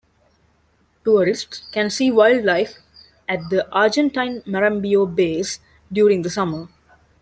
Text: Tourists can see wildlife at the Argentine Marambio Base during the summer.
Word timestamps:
Tourists 1.05 1.61
can 1.71 1.91
see 1.91 2.09
wildlife 2.09 2.77
at 3.29 3.47
the 3.51 3.71
Argentine 3.71 4.41
Marambio 4.47 5.05
Base 5.05 5.59
during 5.93 6.23
the 6.23 6.29
summer. 6.31 6.69